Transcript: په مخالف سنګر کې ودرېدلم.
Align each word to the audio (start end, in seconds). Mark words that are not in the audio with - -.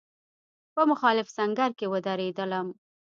په 0.73 0.81
مخالف 0.91 1.27
سنګر 1.37 1.71
کې 1.79 1.85
ودرېدلم. 1.91 2.67